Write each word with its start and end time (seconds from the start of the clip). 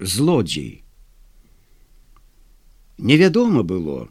злодзей. 0.00 0.84
Невядома 2.98 3.62
было, 3.62 4.08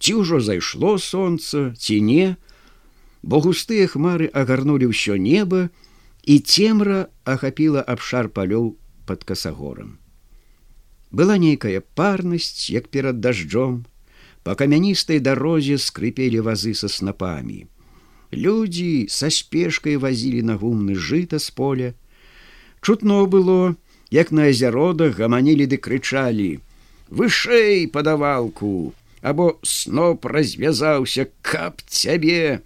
ці 0.00 0.20
ўжо 0.24 0.40
зайшло 0.40 0.96
сонца, 0.98 1.74
ці 1.76 2.00
не, 2.00 2.36
бо 3.22 3.40
густыя 3.44 3.88
хмары 3.90 4.30
агарнулі 4.32 4.88
ўсё 4.92 5.20
неба, 5.20 5.68
і 6.24 6.40
цемра 6.40 7.12
ахапіла 7.24 7.84
абшар 7.84 8.28
палёў 8.28 8.74
под 9.06 9.24
касагорам. 9.24 9.98
Была 11.10 11.38
нейкая 11.38 11.80
парнасць, 11.94 12.68
як 12.70 12.88
перад 12.88 13.20
дажджом, 13.20 13.86
по 14.42 14.54
камяністай 14.54 15.18
дарозе 15.18 15.78
скрыпелі 15.78 16.40
вазы 16.46 16.74
са 16.74 16.88
снапамі. 16.88 17.66
Людзі 18.32 19.06
са 19.10 19.30
спешкай 19.30 19.96
вазілі 19.96 20.42
на 20.42 20.56
гумны 20.58 20.94
жыта 20.94 21.38
з 21.38 21.50
поля. 21.50 21.94
Чутно 22.80 23.26
было, 23.26 23.74
як 24.10 24.32
на 24.32 24.48
азяродах 24.52 25.18
гаманілі 25.18 25.66
ды 25.66 25.76
крычалі: 25.76 26.60
вышэй 27.10 27.86
падавалку, 27.90 28.94
або 29.22 29.58
сноп 29.62 30.26
развязаўся, 30.26 31.26
каб 31.42 31.82
цябе. 31.86 32.62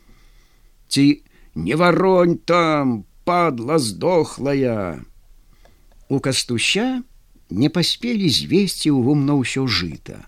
Ці 0.88 1.22
не 1.54 1.74
варонь 1.76 2.38
там, 2.38 3.04
падла 3.24 3.78
здохлая. 3.78 5.00
У 6.08 6.20
кастуща 6.20 7.02
не 7.50 7.68
паспелі 7.68 8.28
звесці 8.28 8.90
ў 8.90 8.98
гумно 9.00 9.40
ўсё 9.40 9.66
жыта. 9.66 10.26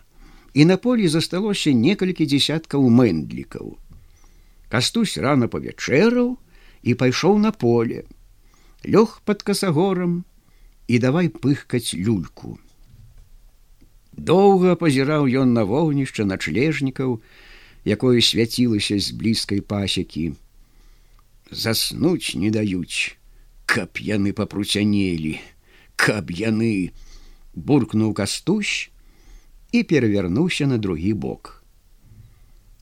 І 0.55 0.65
на 0.69 0.77
полі 0.77 1.09
засталося 1.09 1.73
некалькі 1.73 2.29
дзясяткаў 2.29 2.85
мэндлікаў. 2.89 3.77
Кастусь 4.69 5.17
рано 5.19 5.49
павячэраў 5.49 6.37
і 6.83 6.95
пайшоў 6.95 7.39
на 7.39 7.53
поле. 7.53 8.05
Лёг 8.85 9.21
под 9.25 9.43
касагорам 9.43 10.25
і 10.93 10.99
давай 11.01 11.31
пыхкаць 11.33 11.97
люльку. 11.97 12.59
Доўга 14.13 14.75
пазіраў 14.77 15.25
ён 15.43 15.55
на 15.57 15.65
вогнішча 15.69 16.27
начлежнікаў, 16.29 17.17
якое 17.89 18.21
свяцілася 18.21 18.99
з 19.01 19.17
блізкай 19.17 19.65
пасекі. 19.65 20.27
Заснуць 21.49 22.37
не 22.37 22.53
даюць, 22.53 23.17
каб 23.65 24.05
яны 24.05 24.37
папруцянелі, 24.37 25.41
каб 25.97 26.31
яны 26.31 26.93
буркнуў 27.57 28.13
кастусь 28.13 28.93
і 29.73 29.83
перавярнуўся 29.89 30.69
на 30.69 30.77
другі 30.77 31.17
бок 31.25 31.63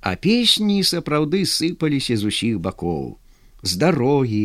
а 0.00 0.16
песні 0.16 0.82
сапраўды 0.82 1.44
сыпаліся 1.44 2.16
з 2.16 2.32
усіх 2.32 2.60
бакоў 2.66 3.18
з 3.62 3.76
дарогі 3.82 4.44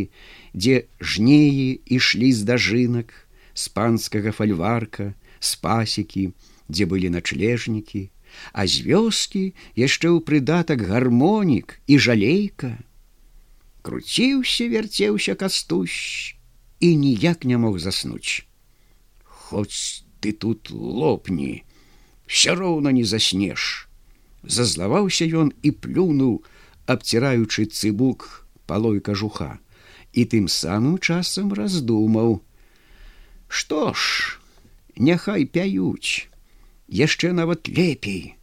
дзе 0.53 0.83
жнеі 0.99 1.79
ішлі 1.97 2.31
з 2.35 2.43
дажынак 2.49 3.13
з 3.55 3.71
панскага 3.71 4.35
фальварка 4.35 5.13
з 5.39 5.55
пасекі 5.63 6.27
дзе 6.67 6.85
былі 6.91 7.09
начлежнікі 7.15 8.09
а 8.53 8.67
з 8.67 8.83
вёскі 8.85 9.53
яшчэ 9.79 10.07
ў 10.11 10.19
прыдатак 10.27 10.83
гармонік 10.89 11.79
і 11.87 11.95
жалейка. 11.99 12.71
Круціўся 13.85 14.67
вярцеўся 14.71 15.35
кастущ 15.35 16.35
і 16.79 16.89
ніяк 16.95 17.45
не 17.45 17.57
мог 17.57 17.79
заснуць. 17.79 18.45
Хоць 19.23 20.03
ты 20.19 20.33
тут 20.33 20.71
лопні 20.71 21.63
все 22.25 22.55
роўна 22.55 22.91
не 22.91 23.05
заснеш! 23.05 23.87
Зазлаваўся 24.45 25.25
ён 25.25 25.53
і 25.65 25.71
плюнуў, 25.73 26.45
абціраючы 26.85 27.65
цыбук 27.65 28.45
палой 28.69 29.01
кажуха 29.01 29.57
і 30.13 30.25
тым 30.25 30.45
самым 30.49 30.97
часам 31.01 31.53
раздумаў: 31.53 32.41
Што 33.55 33.93
ж, 33.95 34.35
няхай 34.99 35.45
пяюць, 35.47 36.27
яшчэ 36.91 37.31
нават 37.31 37.71
лепей, 37.71 38.35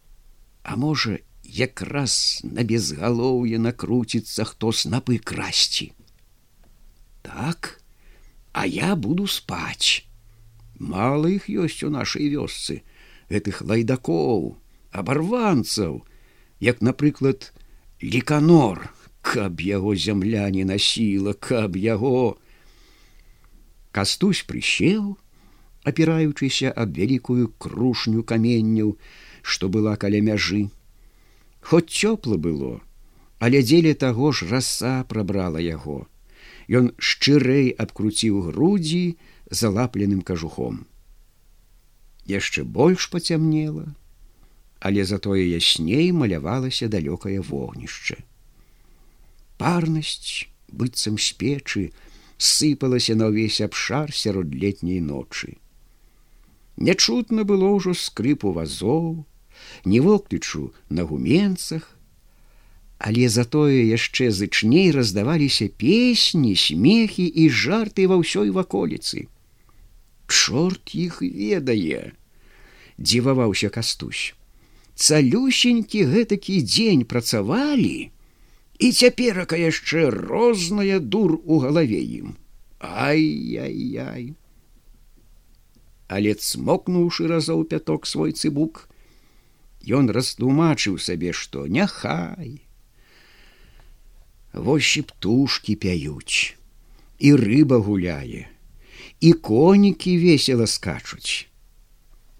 А 0.62 0.76
можа, 0.76 1.18
якраз 1.42 2.40
на 2.44 2.62
безгалоўе 2.62 3.58
накруціцца 3.58 4.46
хто 4.46 4.70
снапы 4.72 5.18
красці. 5.18 5.90
Так, 7.22 7.82
а 8.52 8.66
я 8.66 8.94
буду 8.96 9.26
спаць. 9.26 10.06
Мала 10.78 11.28
іх 11.28 11.50
ёсць 11.50 11.82
у 11.82 11.90
нашай 11.90 12.30
вёсцы 12.30 12.82
гэтых 13.28 13.62
лайдакоў, 13.66 14.56
абарванцаў, 14.92 16.06
як 16.60 16.80
напрыклад, 16.80 17.50
ліканор, 18.02 18.94
каб 19.20 19.60
яго 19.60 19.94
зямля 19.94 20.48
не 20.50 20.64
насіла, 20.64 21.34
каб 21.34 21.76
яго. 21.76 22.38
Кастусь 23.92 24.42
прысел, 24.48 25.18
апіраючыся 25.84 26.72
аб 26.72 26.96
вялікую 26.96 27.52
крушню 27.60 28.24
каменняў, 28.24 28.96
што 29.42 29.68
была 29.68 29.96
каля 30.00 30.22
мяжы. 30.24 30.70
Хоць 31.60 31.92
цёпла 31.92 32.38
было, 32.40 32.80
але 33.38 33.60
дзеля 33.60 33.92
таго 33.94 34.32
ж 34.32 34.48
раса 34.48 35.04
прабрала 35.12 35.60
яго. 35.60 36.06
Ён 36.72 36.88
шчырэй 36.96 37.68
абкруціў 37.84 38.40
грудзі 38.48 39.18
залапленым 39.50 40.22
кажухом. 40.22 40.86
Яшчэ 42.24 42.64
больш 42.64 43.10
пацямнела, 43.12 43.92
але 44.80 45.04
затое 45.04 45.44
ясней 45.44 46.12
малявалася 46.16 46.88
далёкае 46.88 47.42
вогнішча. 47.44 48.16
Парнасць 49.60 50.48
быццам 50.72 51.18
з 51.18 51.28
печы 51.36 51.84
сыпалася 52.42 53.14
на 53.18 53.30
ўвесь 53.30 53.60
абшар 53.66 54.12
сярод 54.20 54.54
летняй 54.62 55.00
ночы. 55.00 55.56
Нячутна 56.76 57.44
было 57.48 57.70
ўжо 57.76 57.94
скрыпу 57.94 58.52
вазоў, 58.56 59.24
не 59.84 60.00
воклічу 60.00 60.72
на 60.88 61.06
гуменцах, 61.06 61.86
але 62.98 63.28
затое 63.28 63.86
яшчэ 63.86 64.30
зычней 64.30 64.90
раздаваліся 64.96 65.68
песні, 65.84 66.54
смехі 66.56 67.26
і 67.26 67.48
жарты 67.62 68.06
ва 68.10 68.18
ўсёй 68.18 68.50
ваколіцы. 68.50 69.26
Чорт 70.26 70.94
іх 70.94 71.22
ведае, 71.22 72.14
дзіваваўся 72.98 73.68
кастусь 73.70 74.32
цалюсенькі 74.94 76.04
гэтакі 76.12 76.62
дзень 76.62 77.04
працавалі 77.08 78.10
і 78.82 78.90
цяперака 78.90 79.58
яшчэ 79.58 80.10
розная 80.10 80.98
дур 80.98 81.38
у 81.44 81.58
галаве 81.62 82.00
ім. 82.02 82.34
Ай-яй-яй. 82.82 84.34
Але 86.10 86.34
цмокнуўшы 86.34 87.28
разоў 87.30 87.62
пяток 87.70 88.10
свой 88.10 88.34
цыбук 88.34 88.88
ён 89.98 90.10
растлумачыў 90.16 90.98
сабе 90.98 91.30
што 91.32 91.66
няхай. 91.66 92.58
Вось 94.52 94.96
і 94.98 95.06
птушки 95.08 95.78
пяюць 95.78 96.58
і 97.22 97.34
рыба 97.38 97.78
гуляе 97.78 98.50
і 99.22 99.32
конікі 99.32 100.18
весела 100.18 100.66
скачуць. 100.66 101.46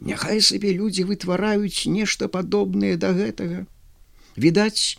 Няхай 0.03 0.43
сабе 0.43 0.75
людзі 0.75 1.07
вытвараюць 1.07 1.87
нешта 1.87 2.27
падобнае 2.27 2.99
да 2.99 3.15
гэтага. 3.15 3.63
Відаць, 4.37 4.99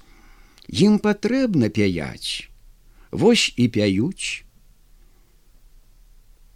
ім 0.69 0.99
патрэбна 0.99 1.69
пяяць. 1.69 2.49
Вось 3.11 3.53
і 3.57 3.67
пяюць. 3.67 4.43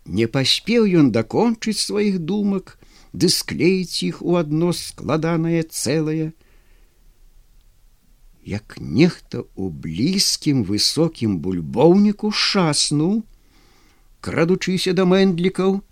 Не 0.06 0.28
паспеў 0.31 0.88
ён 0.88 1.12
дакончыць 1.12 1.79
сваіх 1.79 2.19
думак, 2.19 2.78
ды 3.13 3.29
склеіць 3.29 4.03
іх 4.07 4.22
у 4.22 4.38
адно 4.40 4.72
складанае 4.73 5.63
цэлае. 5.63 6.31
Як 8.47 8.79
нехта 8.79 9.44
ў 9.44 9.68
блізкім 9.84 10.63
высокім 10.63 11.39
бульбоўніку 11.44 12.31
шаснуў, 12.31 13.28
крадучыся 14.24 14.95
да 14.95 15.03
мэндлікаў, 15.03 15.84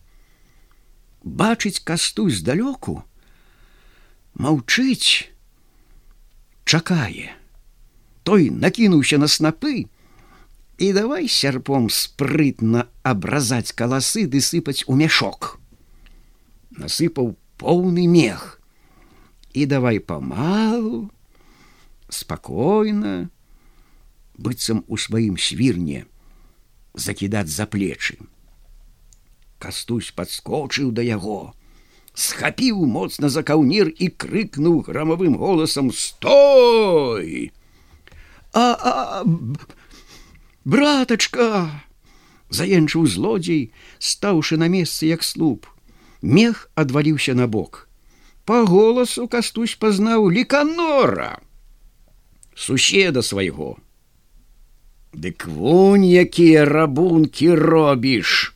бачыць 1.26 1.84
касту 1.84 2.30
здалёку 2.30 3.04
маўчыць 4.36 5.32
чакае 6.66 7.34
той 8.26 8.50
накінуўся 8.50 9.22
на 9.22 9.30
снапы. 9.30 9.86
І 10.82 10.92
давай 10.92 11.30
сярпом 11.32 11.88
спрытна 11.94 12.90
абразаць 13.06 13.72
каласы 13.72 14.26
ды 14.28 14.42
сыпаць 14.42 14.84
у 14.92 14.98
мяшок. 15.00 15.62
Насыпаў 16.76 17.38
поўны 17.62 18.10
мех. 18.12 18.60
І 19.54 19.70
давай 19.72 20.02
памалу 20.02 21.08
спакойна 22.10 23.30
быццам 24.36 24.84
у 24.88 24.98
сваім 24.98 25.38
свірне 25.38 26.04
закідаць 26.98 27.54
за 27.54 27.70
плечы. 27.70 28.18
Кастусь 29.60 30.12
подскочыў 30.12 30.92
да 30.92 31.06
яго, 31.06 31.54
схапіў 32.18 32.84
моцна 32.90 33.30
за 33.30 33.46
каўнір 33.48 33.94
і 33.96 34.10
крыкнуў 34.12 34.82
грамавым 34.90 35.38
голасам 35.40 35.94
стой 35.94 37.54
а, 38.56 38.66
а 38.92 39.24
братачка 40.64 41.70
заенчыў 42.50 43.06
злодзей 43.06 43.72
стаўшы 44.00 44.58
на 44.58 44.72
месцы 44.72 45.12
як 45.12 45.24
слуп 45.24 45.68
Мех 46.26 46.72
адваліўся 46.74 47.36
на 47.38 47.46
бок. 47.46 47.88
Па 48.50 48.64
голасу 48.66 49.28
кастусь 49.28 49.76
пазнаў 49.76 50.30
ліканора 50.34 51.38
суседа 52.56 53.22
свайго. 53.22 53.78
Дык 55.14 55.46
вунь 55.48 56.06
якія 56.06 56.66
рабункі 56.66 57.54
робіш. 57.54 58.56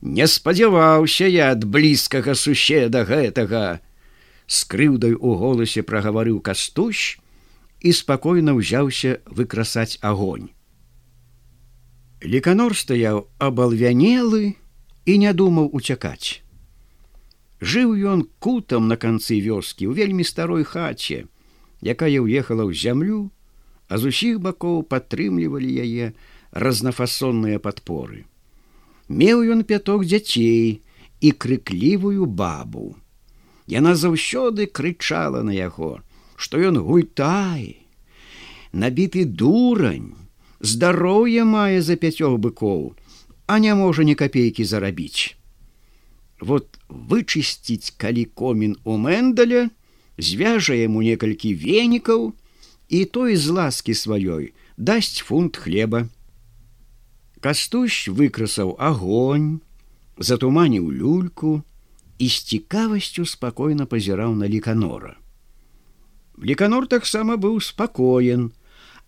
Не 0.00 0.26
спадзяваўся 0.26 1.26
я 1.26 1.50
ад 1.52 1.64
блізкага 1.64 2.34
суседа 2.34 3.04
гэтага. 3.04 3.80
С 4.46 4.64
крыўдай 4.64 5.14
у 5.14 5.34
голасе 5.36 5.82
прагаварыў 5.82 6.40
кастусь 6.40 7.18
і 7.80 7.92
спакойна 7.96 8.54
ўзяўся 8.56 9.18
выкрасаць 9.26 9.98
агонь. 10.00 10.50
Ліканор 12.20 12.76
стаяў 12.76 13.26
абалвянелы 13.40 14.54
і 15.08 15.12
не 15.18 15.32
думаў 15.32 15.72
уцякаць. 15.72 16.44
Жыў 17.60 17.96
ён 17.96 18.28
кутам 18.38 18.88
на 18.88 18.96
канцы 19.00 19.40
вёскі 19.40 19.88
ў 19.88 19.92
вельмі 19.96 20.24
старой 20.24 20.64
хаце, 20.64 21.24
якая 21.80 22.20
ўехала 22.20 22.68
ў 22.68 22.76
зямлю, 22.76 23.32
а 23.88 23.96
з 23.96 24.12
усіх 24.12 24.40
бакоў 24.44 24.84
падтрымлівалі 24.84 25.70
яе 25.84 26.12
разнафасонныя 26.52 27.58
падпоры. 27.58 28.24
Меў 29.08 29.42
ён 29.56 29.64
пяток 29.64 30.04
дзяцей 30.04 30.84
і 31.20 31.28
крыклівую 31.32 32.28
бабу. 32.28 32.96
Яна 33.66 33.96
заўсёды 33.96 34.66
крычала 34.66 35.42
на 35.42 35.56
яго, 35.56 36.00
што 36.40 36.56
ён 36.64 36.80
гультай, 36.80 37.76
набіты 38.72 39.26
дурань, 39.28 40.16
здароўе 40.60 41.44
мае 41.44 41.84
за 41.84 42.00
пяцёх 42.00 42.40
быкоў, 42.40 42.96
а 43.44 43.58
не 43.60 43.74
можа 43.76 44.08
ні 44.08 44.16
капейкі 44.16 44.64
зарабіць. 44.64 45.36
Вот 46.40 46.80
вычысціць 46.88 47.92
калі 48.00 48.24
комін 48.32 48.76
у 48.88 48.96
мэндаля, 48.96 49.68
звяжа 50.16 50.80
яму 50.80 51.04
некалькі 51.04 51.52
венікаў 51.52 52.32
і 52.88 53.04
той 53.04 53.36
з 53.36 53.52
ласкі 53.60 53.92
сваёй 53.92 54.52
дасць 54.80 55.20
фунт 55.20 55.60
хлеба. 55.60 56.08
Кастусь 57.44 58.08
выкрасаў 58.08 58.76
агонь, 58.80 59.60
затуманіў 60.16 60.88
люльку 60.88 61.60
і 62.16 62.26
з 62.28 62.36
цікавасцю 62.48 63.28
спакойна 63.28 63.84
пазіраў 63.84 64.32
на 64.40 64.48
ліканора. 64.48 65.19
Ліканор 66.42 66.86
таксама 66.88 67.36
быў 67.36 67.60
спакоен, 67.60 68.52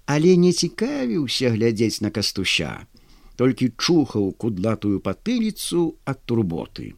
але 0.07 0.37
не 0.37 0.53
цікавіўся 0.53 1.53
глядзець 1.57 2.05
на 2.05 2.11
кастуся, 2.11 2.87
толькі 3.37 3.73
чухаў 3.77 4.33
кудлатую 4.37 5.01
патыліцу 5.01 5.97
ад 6.05 6.21
турботы 6.27 6.93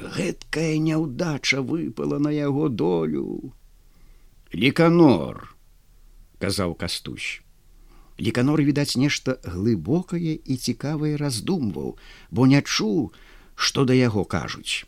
гэткая 0.00 0.78
няўдача 0.78 1.60
выпала 1.62 2.18
на 2.18 2.30
яго 2.30 2.68
долю. 2.68 3.52
Ліканор, 4.54 5.54
казаў 6.38 6.74
кастусь. 6.74 7.40
Ліканор 8.20 8.62
відаць 8.62 8.96
нешта 8.96 9.38
глыбокае 9.44 10.36
і 10.36 10.56
цікавае 10.56 11.16
раздумваў, 11.16 11.96
бо 12.30 12.46
не 12.46 12.60
чуў, 12.62 13.12
што 13.54 13.84
да 13.84 13.94
яго 13.94 14.24
кажуць. 14.24 14.84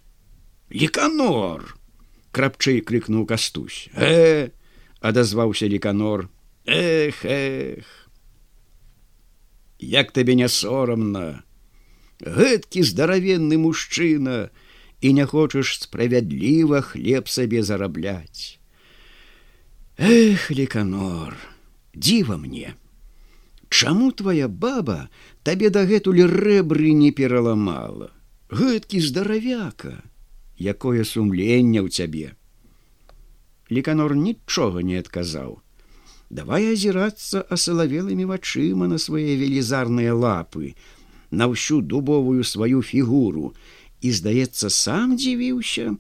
Ліканор! 0.71 1.77
Крапчэй 2.33 2.81
крыкнуў 2.81 3.27
кастусь. 3.27 3.89
Э! 3.95 4.51
адазваўся 5.01 5.67
ліканор. 5.67 6.29
Эх, 6.65 7.25
эх! 7.25 7.87
Як 9.79 10.13
табе 10.13 10.35
не 10.35 10.49
сорамна! 10.49 11.45
Гэткі 12.23 12.87
здаравенны 12.87 13.59
мужчына, 13.59 14.51
і 15.03 15.13
не 15.13 15.27
хочаш 15.27 15.83
справядліва 15.83 16.81
хлеб 16.87 17.27
сабе 17.27 17.63
зарабляць. 17.67 18.63
Эх, 19.99 20.51
ліканор, 20.55 21.35
дзіва 21.95 22.39
мне. 22.39 22.79
Чаму 23.69 24.13
твоя 24.13 24.47
баба 24.47 25.11
табе 25.43 25.71
дагэтуль 25.75 26.23
рэбры 26.31 26.95
не 26.95 27.11
пераламала? 27.11 28.15
Гэткі 28.53 29.03
здаравяка, 29.03 29.99
якое 30.63 31.05
сумленне 31.05 31.83
ў 31.83 31.89
цябе. 31.91 32.39
Ліканор 33.73 34.15
нічога 34.15 34.83
не 34.87 35.01
адказаў. 35.03 35.61
Давай 36.31 36.73
азірацца 36.73 37.45
асалавелымі 37.57 38.25
вачыма 38.31 38.89
на 38.89 38.99
свае 38.99 39.37
велізарныя 39.37 40.15
лапы, 40.15 40.73
на 41.31 41.49
ўсю 41.53 41.81
дубовую 41.81 42.45
сваю 42.45 42.81
фігуру, 42.81 43.53
і 44.01 44.11
здаецца 44.11 44.71
сам 44.71 45.15
дзівіўся 45.17 45.95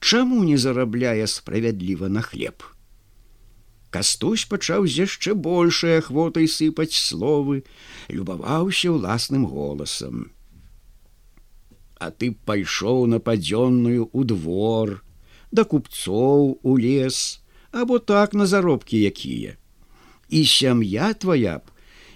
чаму 0.00 0.42
не 0.44 0.56
зарабляе 0.56 1.26
справядліва 1.26 2.08
на 2.08 2.22
хлеб 2.22 2.66
кастусь 3.90 4.44
пачаў 4.44 4.86
з 4.86 5.04
яшчэ 5.04 5.34
большай 5.48 5.98
ахвотай 6.00 6.48
сыпаць 6.54 6.94
словы 6.94 7.62
любаваўся 8.10 8.92
ўласным 8.94 9.46
голасам 9.52 10.28
а 11.98 12.10
ты 12.10 12.30
пайшоў 12.50 13.06
на 13.06 13.18
падзённую 13.18 14.08
у 14.12 14.24
двор 14.24 15.02
да 15.50 15.64
купцоў 15.64 16.58
у 16.62 16.78
лес 16.78 17.40
або 17.72 17.98
так 17.98 18.34
на 18.34 18.46
заробкі 18.46 19.00
якія 19.10 19.56
і 20.28 20.44
сям'я 20.44 21.12
твоя 21.14 21.58
б 21.58 21.70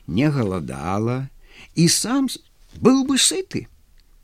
не 0.06 0.30
галадала 0.30 1.28
і 1.74 1.88
сам 1.88 2.28
быў 2.80 3.04
бы 3.08 3.18
сыты 3.18 3.66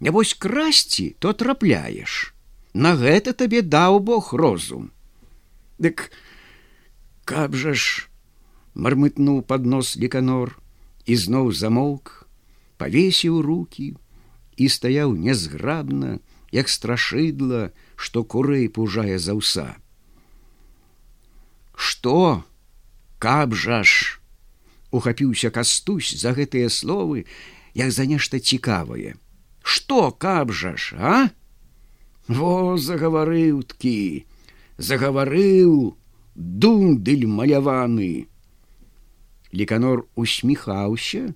Нябось 0.01 0.35
красці, 0.35 1.17
то 1.19 1.33
трапляеш. 1.33 2.35
На 2.75 2.95
гэта 2.95 3.35
табе 3.35 3.63
даў 3.63 3.99
Бог 3.99 4.33
розум. 4.33 4.91
Дык 5.79 6.11
каб 7.27 7.55
жа 7.59 7.75
ж 7.75 8.07
мармытнуў 8.75 9.43
пад 9.43 9.67
нос 9.67 9.97
ліканор 9.99 10.55
і 11.07 11.19
зноў 11.19 11.51
замоўк, 11.51 12.29
павесіў 12.79 13.43
руки 13.43 13.99
і 14.59 14.67
стаяў 14.69 15.15
нязграбна, 15.15 16.19
як 16.51 16.69
страшыдла, 16.69 17.71
што 17.97 18.25
курэй 18.25 18.67
пужае 18.69 19.19
за 19.23 19.39
ўса. 19.39 19.79
Што, 21.79 22.43
каб 23.23 23.55
жа 23.55 23.85
ж 23.87 24.19
ухапіўся 24.91 25.51
кастусь 25.55 26.11
за 26.19 26.35
гэтыя 26.35 26.69
словы, 26.73 27.25
як 27.75 27.93
за 27.93 28.09
нешта 28.11 28.41
цікавае. 28.41 29.15
Что 29.63 30.11
каб 30.11 30.51
жа 30.51 30.75
ж 30.77 30.97
а? 30.99 31.17
Во 32.27 32.77
загаварыў 32.77 33.63
ткі 33.63 34.25
загаварыў 34.79 35.95
дундыль 36.35 37.27
маляваны! 37.29 38.27
Ліканор 39.53 40.09
усміхаўся 40.15 41.35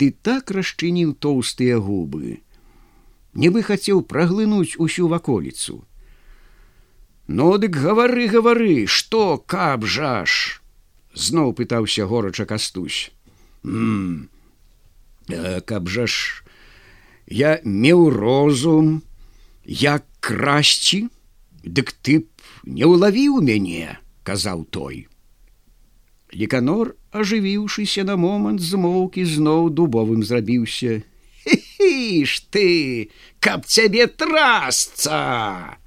ды 0.00 0.10
так 0.26 0.50
расчыніў 0.56 1.14
тоўстыя 1.20 1.78
губы. 1.78 2.40
Нібы 3.32 3.62
хацеў 3.68 4.04
праглынуць 4.12 4.76
усю 4.76 5.08
ваколіцу 5.12 5.82
ну, 7.32 7.56
дык 7.58 7.76
гавары 7.76 8.28
гавары 8.28 8.86
что 8.86 9.38
каб 9.38 9.86
жа 9.86 10.24
ж 10.26 10.60
зноў 11.14 11.52
пытаўся 11.56 12.06
горача 12.06 12.44
кастусь. 12.46 13.12
Каб 15.64 15.88
жа 15.88 16.06
ж 16.06 16.44
я 17.26 17.60
меў 17.64 18.10
розум 18.10 19.02
як 19.64 20.04
красці 20.20 21.08
дык 21.62 21.94
ты 22.02 22.20
б 22.20 22.26
не 22.64 22.84
ўлавіў 22.84 23.40
мяне 23.40 23.98
казаў 24.22 24.64
той. 24.64 25.06
Ліканор 26.32 26.96
ажывіўшыся 27.12 28.04
на 28.08 28.16
момант 28.16 28.60
змоўкі 28.64 29.24
зноў 29.24 29.70
дубовым 29.70 30.24
зрабіўся 30.24 31.00
ж 32.24 32.42
ты! 32.50 33.10
Каб 33.40 33.66
цябе 33.66 34.06
трасца! 34.06 35.78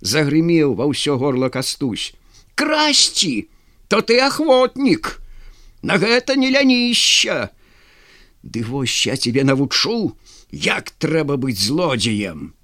Загрымеў 0.00 0.74
ва 0.74 0.88
ўсё 0.88 1.18
горло 1.20 1.50
кастусь. 1.50 2.14
Красці 2.54 3.48
то 3.88 4.00
ты 4.00 4.20
ахвотнік 4.22 5.20
на 5.82 5.98
гэта 5.98 6.36
не 6.36 6.50
ляніща 6.54 7.50
ды 8.42 8.62
вось 8.64 9.06
я 9.06 9.16
тебе 9.16 9.44
навучу 9.44 10.16
як 10.50 10.90
трэба 10.96 11.36
быць 11.36 11.60
злодзеем. 11.60 12.54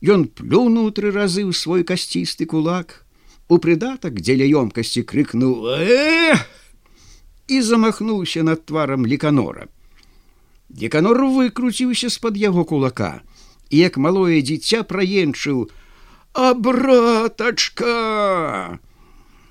Ён 0.00 0.28
плюнуў 0.28 0.92
тры 0.96 1.10
разы 1.12 1.44
ў 1.44 1.52
свой 1.52 1.84
касцісты 1.84 2.46
кулак, 2.46 3.04
у 3.48 3.58
прыдатак 3.58 4.20
дзеля 4.20 4.48
ёмкасці 4.48 5.04
крыкнуў 5.04 5.68
э 5.76 6.38
і 7.48 7.62
замахнуўся 7.62 8.42
над 8.42 8.66
тварам 8.66 9.06
ліканора. 9.06 9.66
Деканор 10.68 11.24
выкруціўся 11.26 12.08
з-пад 12.10 12.36
яго 12.36 12.64
кулака, 12.64 13.22
і 13.70 13.78
як 13.78 13.96
малое 13.96 14.40
дзіця 14.42 14.82
праенчыў: 14.82 15.70
А 16.32 16.54
братачка! 16.54 17.90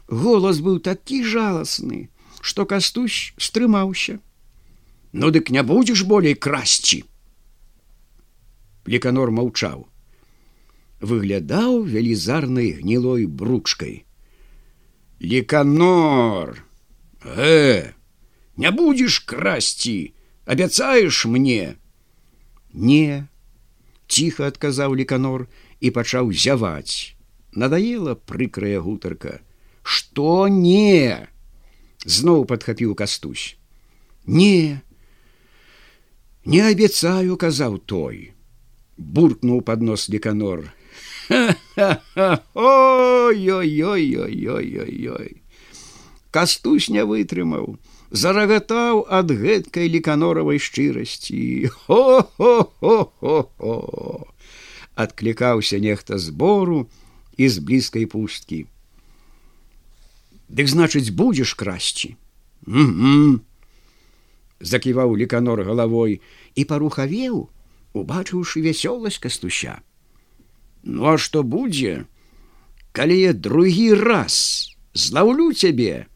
Голас 0.07 0.59
быў 0.59 0.79
такі 0.79 1.23
жаласны, 1.23 2.09
што 2.41 2.65
кастусь 2.65 3.33
стрымаўся. 3.37 4.19
Ну 5.13 5.31
дык 5.31 5.49
не 5.49 5.63
будзеш 5.63 6.03
болей 6.03 6.35
красці. 6.35 7.03
Леканор 8.85 9.31
маўчаў. 9.31 9.87
выглядаў 11.03 11.83
велізарнай 11.83 12.71
гнілой 12.79 13.27
бручкай. 13.27 14.05
Леканор, 15.19 16.63
э, 17.25 17.93
не 18.57 18.71
будзеш 18.71 19.19
красці, 19.19 20.13
абяцаеш 20.45 21.25
мне. 21.25 21.75
Не, 22.73 23.27
ціха 24.07 24.47
адказаў 24.47 24.95
леканор 24.95 25.47
і 25.79 25.91
пачаў 25.91 26.31
зяваць. 26.31 27.15
Надаела 27.53 28.15
прыкрая 28.15 28.79
гутарка. 28.81 29.39
Што 29.83 30.47
не? 30.47 31.27
Зноў 32.05 32.45
падхапіў 32.45 32.95
кастусь. 32.95 33.57
Не, 34.25 34.81
не 36.45 36.61
абяцаю, 36.61 37.37
казаў 37.37 37.77
той. 37.77 38.33
Буркнуў 38.97 39.61
пад 39.61 39.81
нос 39.81 40.09
леканор. 40.09 40.73
ой-ой-ой-ой-ой-ой. 42.55 43.43
Кастусь 46.33 46.89
не 46.89 47.05
вытрымаў, 47.05 47.77
зарагатаў 48.09 49.05
ад 49.05 49.29
гэткай 49.29 49.85
леканоравай 49.85 50.57
шчырасці. 50.57 51.69
Хо-хо-хо-хо-хо! 51.69 54.25
Адклікаўся 54.97 55.77
нехта 55.77 56.17
збору 56.17 56.89
і 57.37 57.45
з 57.49 57.59
блізкай 57.61 58.09
пусткі. 58.09 58.65
Дык 60.49 60.67
значыць, 60.73 61.13
будзеш 61.13 61.53
красці. 61.53 62.17
Угу. 62.65 63.45
Заківаў 64.57 65.13
леканор 65.17 65.61
галавой 65.61 66.21
і 66.57 66.65
парухавеў, 66.65 67.49
убачыўшы 67.93 68.65
вясёласць 68.65 69.21
кастуща. 69.21 69.85
Ну 70.81 71.05
а 71.13 71.21
што 71.21 71.45
будзе, 71.45 72.09
калі 72.89 73.21
я 73.21 73.37
другі 73.37 73.93
раз 74.01 74.73
злаўлю 74.93 75.53
цябе, 75.53 76.07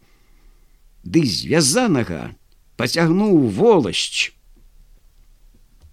Ды 1.07 1.23
звязанага 1.23 2.35
пацягнуў 2.75 3.47
воласць. 3.57 4.33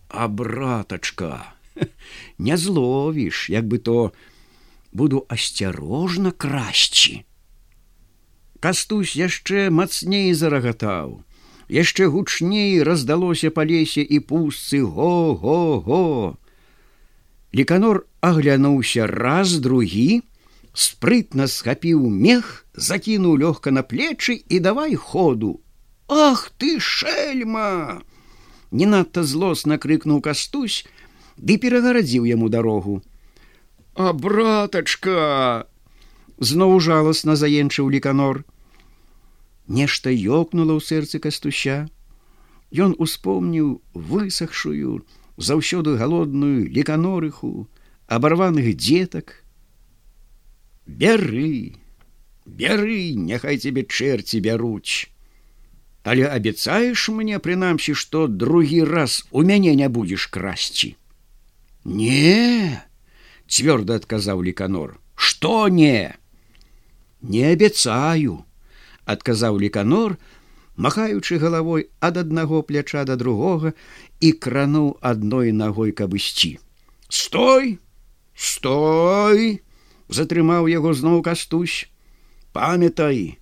А 0.08 0.26
братачка, 0.26 1.54
не 2.38 2.56
зловіш, 2.56 3.50
як 3.50 3.68
бы 3.70 3.78
то 3.78 4.12
буду 4.92 5.22
асцярожна 5.28 6.32
красці. 6.32 7.22
Кастусь 8.58 9.14
яшчэ 9.14 9.70
мацней 9.70 10.34
зарагатаў. 10.34 11.22
Яшчэ 11.68 12.10
гучней 12.10 12.82
раздалося 12.82 13.54
па 13.54 13.64
лесе 13.70 14.02
і 14.02 14.18
пустцы 14.18 14.82
го 14.82 15.34
го 15.34 15.80
го. 15.80 16.04
Леканор 17.54 18.02
аглянуўся 18.20 19.06
раз 19.06 19.58
другі, 19.62 20.22
спрытна 20.74 21.46
схапіў 21.46 22.02
мех, 22.10 22.63
закінуў 22.74 23.38
лёгка 23.38 23.70
на 23.70 23.82
плечы 23.82 24.34
і 24.34 24.60
давай 24.60 24.94
ходу. 24.94 25.60
Ах 26.08 26.50
ты 26.58 26.80
шельма! 26.80 28.02
Не 28.70 28.86
надта 28.86 29.22
злосна 29.22 29.78
крыкнуў 29.78 30.20
кастусь, 30.20 30.84
ды 31.36 31.56
перагарадзіў 31.58 32.24
яму 32.26 32.48
дарогу. 32.48 33.02
А 33.94 34.12
братачка! 34.12 35.66
зноў 36.38 36.80
жаласна 36.80 37.36
заенчыў 37.36 37.88
леканор. 37.90 38.44
Нешта 39.68 40.10
ёкнула 40.10 40.76
ў 40.76 40.80
сэрцы 40.82 41.18
кастуща. 41.18 41.88
Ён 42.74 42.94
успомніў 42.98 43.80
высахшую, 43.94 45.06
заўсёды 45.38 45.96
галодную 45.96 46.66
леканорыху, 46.68 47.68
абарваных 48.06 48.74
дзетак. 48.76 49.44
Бяры, 50.86 51.78
бяры, 52.46 53.14
няхай 53.16 53.58
цябе 53.58 53.84
чэрці 53.84 54.40
бяруць. 54.40 55.08
Але 56.04 56.28
абяцаеш 56.28 57.08
мне 57.08 57.38
прынамсі, 57.40 57.94
што 57.96 58.26
другі 58.28 58.84
раз 58.84 59.24
у 59.30 59.42
мяне 59.42 59.74
не 59.74 59.88
будзеш 59.88 60.26
красці. 60.28 60.96
Не, 61.84 62.84
цвёрда 63.48 63.96
адказаў 64.00 64.44
леканор, 64.44 65.00
што 65.16 65.68
не? 65.68 66.16
Не 67.20 67.44
абяцаю, 67.52 68.44
адказаў 69.04 69.56
леканор, 69.60 70.18
махаючы 70.76 71.40
галавой 71.40 71.88
ад 72.00 72.20
аднаго 72.20 72.60
пляча 72.62 73.04
да 73.08 73.16
другога 73.16 73.72
і 74.20 74.32
крануў 74.32 74.98
адной 75.00 75.52
ногой 75.52 75.92
каб 75.92 76.14
ісці. 76.14 76.58
Стой, 77.08 77.78
стой! 78.34 79.64
затрымаў 80.08 80.68
яго 80.68 80.92
зноў 80.92 81.22
кастусь. 81.22 81.88
Памятай, 82.54 83.38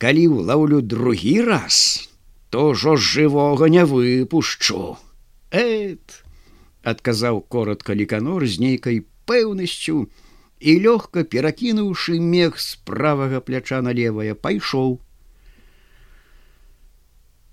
калі 0.00 0.24
лаўлю 0.48 0.80
другі 0.80 1.36
раз, 1.44 2.08
то 2.48 2.72
жо 2.72 2.96
з 2.96 3.04
жывога 3.04 3.68
не 3.68 3.84
выпушчу. 3.84 4.96
Эт, 5.52 6.24
адказаў 6.82 7.44
коротко 7.52 7.92
ліканор 7.92 8.48
з 8.48 8.64
нейкай 8.64 9.04
пэўнасцю 9.28 10.08
і 10.60 10.72
лёгка 10.86 11.28
перакінуўшы 11.28 12.16
мех 12.16 12.56
з 12.56 12.80
правага 12.88 13.44
пляча 13.44 13.84
на 13.84 13.92
левае 13.92 14.32
пайшоў 14.34 14.98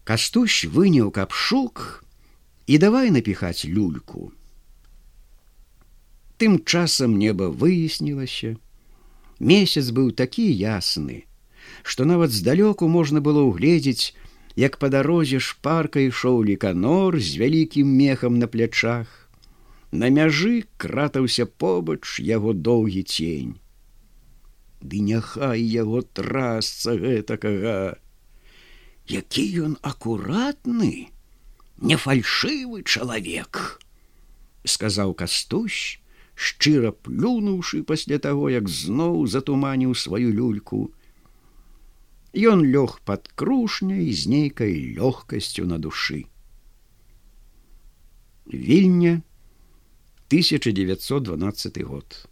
Кастусь 0.07 0.63
выняў 0.71 1.11
капшук 1.11 2.05
і 2.63 2.77
давай 2.79 3.11
напіхаць 3.11 3.67
люльку. 3.67 4.31
Тым 6.39 6.63
часам 6.63 7.19
неба 7.19 7.51
выяснілася. 7.51 8.55
Месяц 9.39 9.91
быў 9.93 10.11
такі 10.11 10.45
ясны, 10.49 11.25
што 11.83 12.05
нават 12.05 12.33
здалёку 12.33 12.87
можна 12.87 13.21
было 13.21 13.45
ўгледзець, 13.45 14.13
як 14.57 14.79
па 14.81 14.89
дарозе 14.89 15.39
шпарка 15.39 16.01
ішоў 16.01 16.41
ліканор 16.49 17.19
з 17.21 17.37
вялікім 17.37 17.85
мехам 17.85 18.39
на 18.41 18.47
плячах. 18.49 19.29
На 19.91 20.09
мяжы 20.09 20.65
кратаўся 20.77 21.45
побач 21.45 22.19
яго 22.19 22.53
доўгі 22.53 23.03
цень. 23.03 23.53
Ды 24.81 24.99
няхай 25.05 25.61
яго 25.61 26.01
трасца 26.01 26.97
гэтакага, 26.97 27.97
які 29.07 29.45
ён 29.69 29.77
акуратны, 29.81 31.13
не 31.77 31.95
фальшывы 31.95 32.83
чалавек, 32.83 33.79
сказаў 34.65 35.13
кастусь, 35.13 36.01
шчыра 36.37 36.91
плюнуўшы 36.93 37.81
пасля 37.81 38.21
таго, 38.21 38.49
як 38.53 38.69
зноў 38.69 39.25
затуманіў 39.25 39.97
сваю 39.97 40.29
люльку. 40.29 40.93
Ён 42.37 42.61
лёг 42.61 43.01
пад 43.09 43.25
крушняй 43.33 44.13
з 44.13 44.29
нейкай 44.29 44.77
лёгкасцю 44.93 45.65
на 45.65 45.81
душы. 45.81 46.29
Вільня 48.45 49.21
1912 50.29 51.81
год. 51.81 52.27